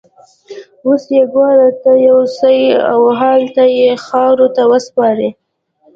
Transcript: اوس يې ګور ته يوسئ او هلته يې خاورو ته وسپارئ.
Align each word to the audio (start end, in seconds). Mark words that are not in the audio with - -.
اوس 0.85 1.03
يې 1.15 1.21
ګور 1.33 1.57
ته 1.83 1.91
يوسئ 2.07 2.59
او 2.91 2.99
هلته 3.19 3.63
يې 3.77 3.89
خاورو 4.05 4.47
ته 4.55 4.63
وسپارئ. 4.71 5.29